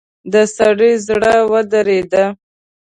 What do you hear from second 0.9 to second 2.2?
زړه ودرېد.